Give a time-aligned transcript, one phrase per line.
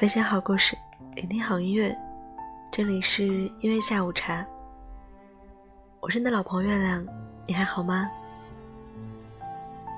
[0.00, 0.74] 分享好故事，
[1.14, 1.94] 聆听好音乐，
[2.72, 4.46] 这里是音乐下午茶。
[6.00, 7.06] 我是你的老朋友月亮，
[7.46, 8.10] 你还好吗？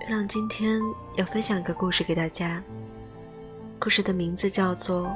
[0.00, 0.80] 月亮今天
[1.14, 2.60] 要分享一个故事给大家，
[3.78, 5.06] 故事的名字叫做《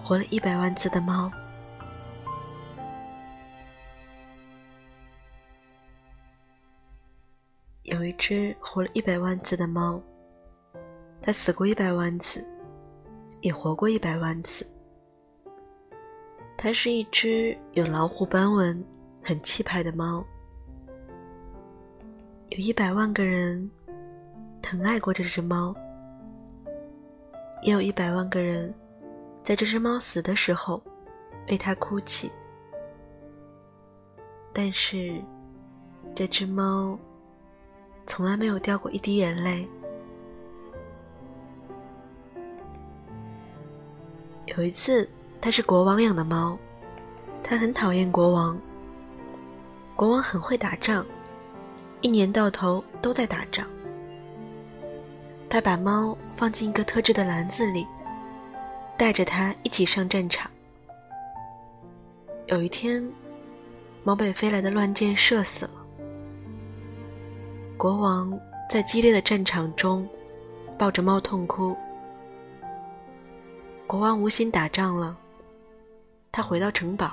[0.00, 1.28] 活了一百万次的猫》。
[7.82, 10.00] 有一只活了一百万次的猫，
[11.20, 12.46] 它死过一百万次。
[13.40, 14.66] 也活过一百万次。
[16.56, 18.84] 它是一只有老虎斑纹、
[19.22, 20.24] 很气派的猫。
[22.50, 23.70] 有一百万个人
[24.60, 25.74] 疼爱过这只猫，
[27.62, 28.74] 也有一百万个人
[29.42, 30.82] 在这只猫死的时候
[31.48, 32.30] 为它哭泣。
[34.52, 35.22] 但是，
[36.14, 36.98] 这只猫
[38.06, 39.66] 从来没有掉过一滴眼泪。
[44.56, 45.08] 有一次，
[45.40, 46.58] 它是国王养的猫，
[47.42, 48.58] 它很讨厌国王。
[49.94, 51.06] 国王很会打仗，
[52.00, 53.66] 一年到头都在打仗。
[55.48, 57.86] 他把猫放进一个特制的篮子里，
[58.96, 60.50] 带着它一起上战场。
[62.46, 63.06] 有一天，
[64.02, 65.72] 猫被飞来的乱箭射死了。
[67.76, 70.08] 国王在激烈的战场中
[70.78, 71.76] 抱着猫痛哭。
[73.90, 75.16] 国王无心打仗了，
[76.30, 77.10] 他回到城堡，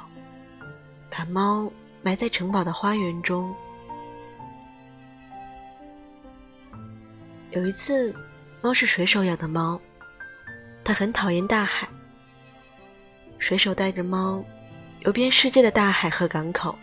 [1.09, 1.71] 把猫
[2.03, 3.51] 埋在城堡的花园中。
[7.49, 8.13] 有一次，
[8.61, 9.81] 猫是水手养的猫，
[10.83, 11.89] 它很讨厌大海。
[13.39, 14.45] 水手带着猫
[14.99, 16.77] 游遍世界的大海和港口。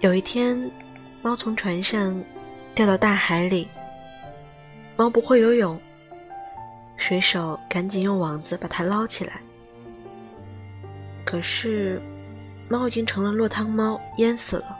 [0.00, 0.58] 有一天，
[1.20, 2.24] 猫从船上
[2.74, 3.68] 掉到大海里，
[4.96, 5.78] 猫不会游泳。
[7.02, 9.40] 水手赶紧用网子把它捞起来，
[11.24, 12.00] 可是
[12.68, 14.78] 猫已经成了落汤猫，淹死了。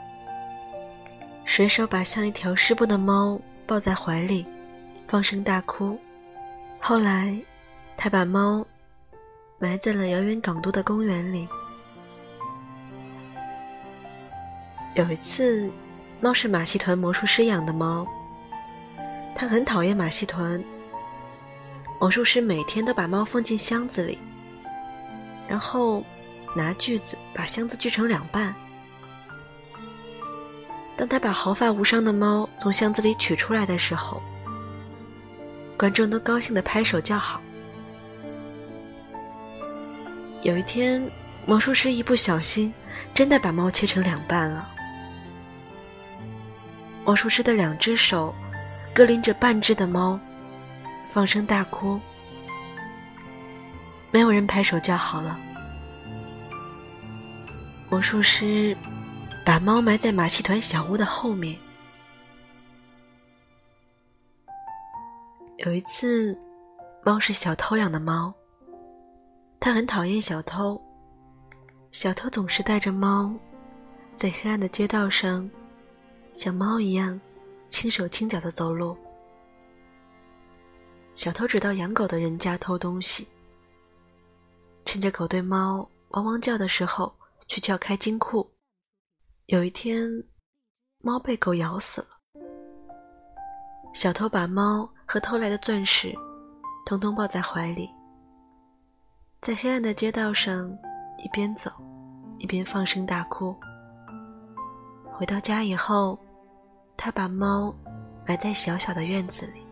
[1.43, 4.45] 水手把像一条湿布的猫抱在怀里，
[5.05, 5.99] 放声大哭。
[6.79, 7.37] 后来，
[7.97, 8.65] 他把猫
[9.59, 11.45] 埋在了遥远港都的公园里。
[14.95, 15.69] 有一次，
[16.21, 18.07] 猫是马戏团魔术师养的猫，
[19.35, 20.63] 他很讨厌马戏团。
[22.03, 24.19] 魔术师每天都把猫放进箱子里，
[25.47, 26.03] 然后
[26.53, 28.53] 拿锯子把箱子锯成两半。
[30.97, 34.21] 当他把毫发无伤的猫从箱子里取出来的时候，
[35.77, 37.41] 观众都高兴的拍手叫好。
[40.41, 41.09] 有一天，
[41.45, 42.73] 魔术师一不小心，
[43.13, 44.67] 真的把猫切成两半了。
[47.05, 48.35] 魔术师的两只手
[48.93, 50.19] 各拎着半只的猫。
[51.13, 51.99] 放声大哭，
[54.09, 55.39] 没有人拍手叫好了。
[57.87, 58.75] 魔术师
[59.45, 61.55] 把猫埋在马戏团小屋的后面。
[65.57, 66.35] 有一次，
[67.03, 68.33] 猫是小偷养的猫，
[69.59, 70.81] 它很讨厌小偷。
[71.91, 73.31] 小偷总是带着猫，
[74.15, 75.47] 在黑暗的街道上，
[76.33, 77.21] 像猫一样
[77.69, 78.97] 轻手轻脚的走路。
[81.15, 83.27] 小偷只到养狗的人家偷东西，
[84.83, 87.13] 趁着狗对猫汪汪叫的时候
[87.47, 88.49] 去撬开金库。
[89.45, 90.09] 有一天，
[91.03, 92.07] 猫被狗咬死了。
[93.93, 96.11] 小偷把猫和偷来的钻石，
[96.85, 97.87] 通通抱在怀里，
[99.39, 100.67] 在黑暗的街道上
[101.23, 101.69] 一边走，
[102.39, 103.55] 一边放声大哭。
[105.11, 106.17] 回到家以后，
[106.97, 107.71] 他把猫
[108.25, 109.62] 埋在小小的院子里。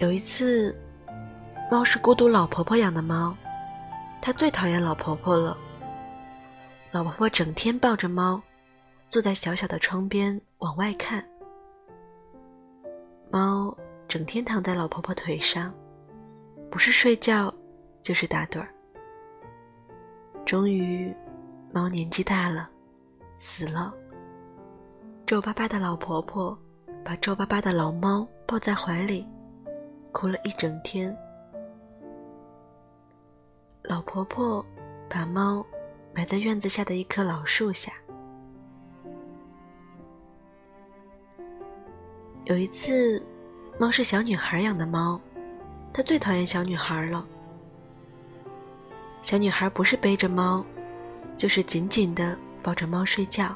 [0.00, 0.72] 有一次，
[1.68, 3.36] 猫是孤独老婆婆养的猫，
[4.22, 5.58] 它最讨厌老婆婆了。
[6.92, 8.40] 老婆婆整天抱着猫，
[9.08, 11.24] 坐在小小的窗边往外看。
[13.28, 15.74] 猫整天躺在老婆婆腿上，
[16.70, 17.52] 不是睡觉，
[18.00, 18.68] 就是打盹儿。
[20.46, 21.12] 终于，
[21.72, 22.70] 猫年纪大了，
[23.36, 23.92] 死了。
[25.26, 26.56] 皱巴巴的老婆婆
[27.04, 29.26] 把皱巴巴的老猫抱在怀里。
[30.12, 31.16] 哭了一整天。
[33.82, 34.64] 老婆婆
[35.08, 35.64] 把猫
[36.14, 37.92] 埋在院子下的一棵老树下。
[42.44, 43.22] 有一次，
[43.78, 45.20] 猫是小女孩养的猫，
[45.92, 47.26] 它最讨厌小女孩了。
[49.22, 50.64] 小女孩不是背着猫，
[51.36, 53.54] 就是紧紧的抱着猫睡觉，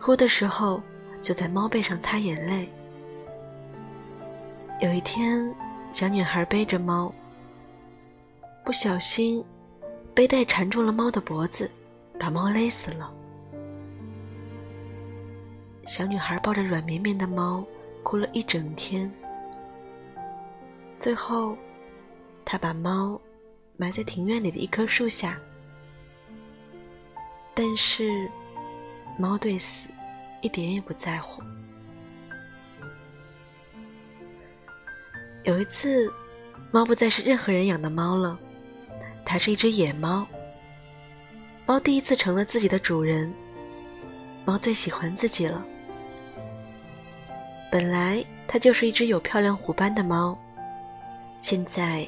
[0.00, 0.80] 哭的时候
[1.20, 2.68] 就在猫背上擦眼泪。
[4.82, 5.54] 有一天，
[5.92, 7.14] 小女孩背着猫，
[8.64, 9.44] 不小心
[10.12, 11.70] 背带缠住了猫的脖子，
[12.18, 13.14] 把猫勒死了。
[15.84, 17.64] 小女孩抱着软绵绵的猫，
[18.02, 19.08] 哭了一整天。
[20.98, 21.56] 最后，
[22.44, 23.20] 她把猫
[23.76, 25.38] 埋在庭院里的一棵树下。
[27.54, 28.28] 但是，
[29.16, 29.88] 猫对死
[30.40, 31.40] 一点也不在乎。
[35.44, 36.08] 有一次，
[36.70, 38.38] 猫不再是任何人养的猫了，
[39.24, 40.26] 它是一只野猫。
[41.66, 43.32] 猫第一次成了自己的主人。
[44.44, 45.64] 猫最喜欢自己了。
[47.70, 50.36] 本来它就是一只有漂亮虎斑的猫，
[51.38, 52.06] 现在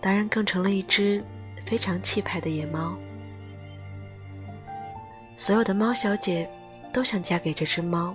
[0.00, 1.22] 当然更成了一只
[1.66, 2.96] 非常气派的野猫。
[5.36, 6.48] 所有的猫小姐
[6.92, 8.14] 都想嫁给这只猫，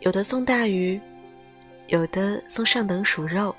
[0.00, 1.00] 有的送大鱼，
[1.88, 3.54] 有的送上等鼠肉，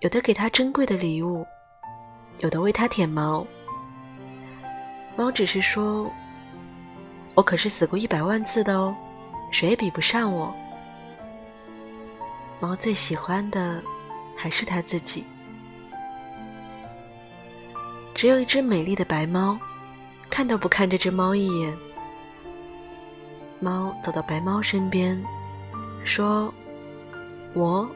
[0.00, 1.44] 有的给它珍贵的礼物，
[2.38, 3.44] 有的为它舔毛。
[5.16, 6.08] 猫只是说
[7.34, 8.94] ：“我可是死过一百万次的哦，
[9.50, 10.54] 谁也比不上我。”
[12.60, 13.82] 猫最喜欢的
[14.36, 15.24] 还是它自己。
[18.14, 19.58] 只有一只美丽的白猫。
[20.28, 21.78] 看都不看这只猫一眼。
[23.60, 25.22] 猫走到白猫身边，
[26.04, 26.52] 说
[27.56, 27.90] ：“我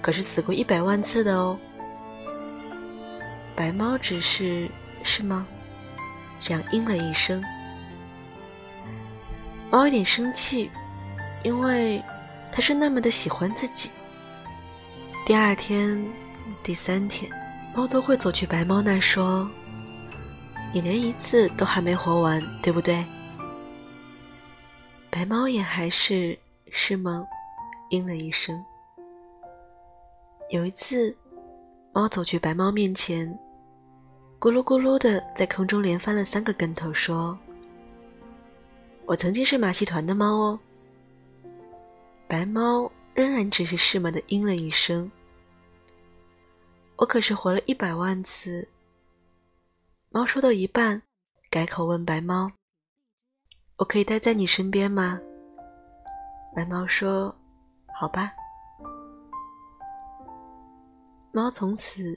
[0.00, 1.58] 可是死过一百万次的哦。”
[3.54, 4.70] 白猫只是
[5.02, 5.46] 是吗？
[6.40, 7.42] 这样应了一声。
[9.70, 10.70] 猫有点生气，
[11.42, 12.02] 因为
[12.52, 13.90] 它是那么的喜欢自己。
[15.26, 16.00] 第二天、
[16.62, 17.30] 第三天，
[17.74, 19.48] 猫都会走去白猫那说。
[20.72, 23.04] 你连一次都还没活完，对不对？
[25.10, 26.38] 白猫也还是
[26.70, 27.24] 是吗？
[27.90, 28.62] 应了一声。
[30.54, 31.12] 有一次，
[31.92, 33.28] 猫走去白猫面前，
[34.38, 37.36] 咕噜咕噜的在空中连翻了三个跟头，说
[39.04, 40.60] ：“我曾经是马戏团的猫哦。”
[42.28, 45.10] 白猫仍然只是是吗的应了一声。
[46.94, 48.68] 我可是活了一百万次。
[50.10, 51.02] 猫说到一半，
[51.50, 52.48] 改口问白猫
[53.78, 55.20] ：“我可以待在你身边吗？”
[56.54, 57.34] 白猫说
[57.98, 58.32] ：“好吧。”
[61.34, 62.16] 猫从此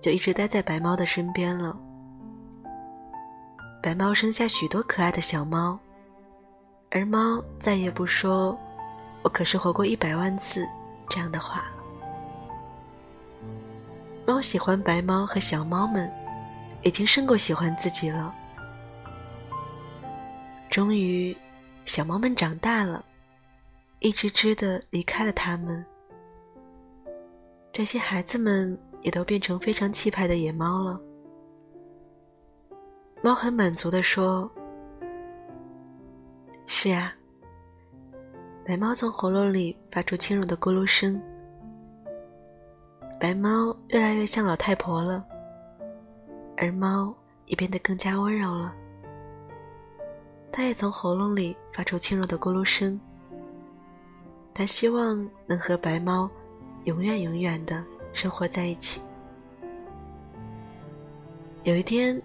[0.00, 1.76] 就一直待在白猫的身边了。
[3.82, 5.76] 白猫生下许多可爱的小猫，
[6.90, 8.56] 而猫再也不说
[9.24, 10.64] “我可是活过一百万次”
[11.10, 11.82] 这样的话了。
[14.24, 16.10] 猫喜欢白猫和小猫们。
[16.84, 18.34] 已经胜过喜欢自己了。
[20.68, 21.32] 终于，
[21.86, 23.04] 小猫们长大了，
[24.00, 25.86] 一只只的离开了它们。
[27.72, 31.00] 这些孩子们也都变成非常气派的野猫了。
[33.22, 34.50] 猫很满足的说
[36.66, 37.14] ：“是啊。”
[38.66, 41.20] 白猫从喉咙里发出轻柔的咕噜声。
[43.18, 45.24] 白猫越来越像老太婆了。
[46.58, 47.14] 而猫
[47.46, 48.72] 也变得更加温柔了，
[50.52, 53.00] 它也从喉咙里发出轻柔的咕噜声。
[54.52, 56.30] 它希望能和白猫
[56.84, 59.00] 永远永远的生活在一起。
[61.64, 62.20] 有一天，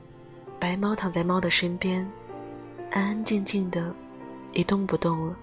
[0.60, 2.00] 白猫躺在猫的身边，
[2.92, 3.94] 安安静静的，
[4.54, 5.36] 一动不动了。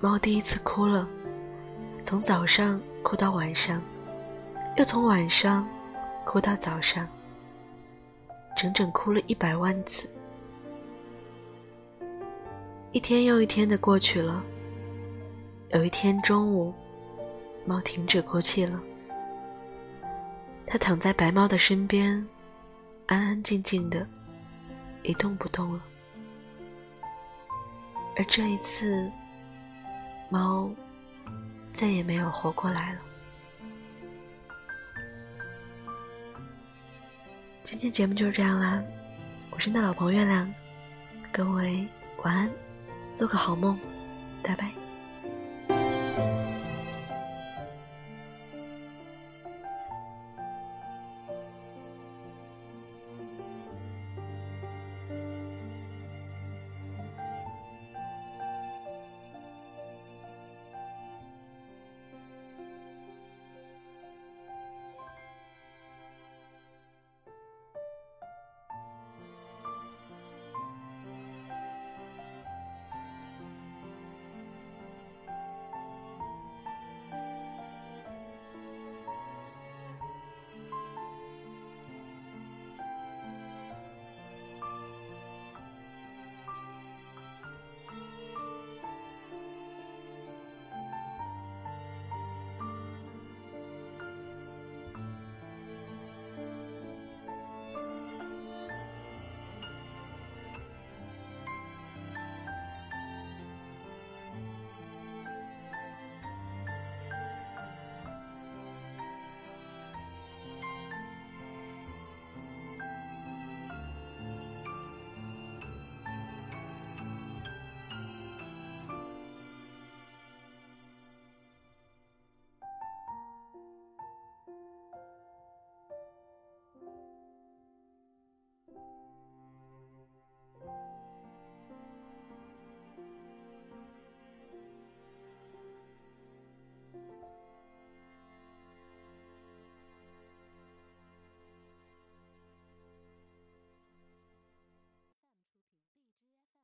[0.00, 1.08] 猫第一次哭了，
[2.02, 3.82] 从早上哭到晚上，
[4.76, 5.66] 又从晚上。
[6.26, 7.06] 哭到早上，
[8.56, 10.10] 整整哭了一百万次。
[12.90, 14.42] 一天又一天的过去了。
[15.68, 16.74] 有一天中午，
[17.66, 18.80] 猫停止哭泣了。
[20.66, 22.26] 它躺在白猫的身边，
[23.06, 24.06] 安安静静的，
[25.02, 25.80] 一动不动了。
[28.16, 29.10] 而这一次，
[30.30, 30.70] 猫
[31.72, 33.00] 再也没有活过来了。
[37.62, 38.82] 今天节目就是这样啦，
[39.50, 40.52] 我是你的老朋友月亮，
[41.32, 41.86] 各位
[42.22, 42.50] 晚安，
[43.14, 43.78] 做个好梦，
[44.42, 44.85] 拜拜。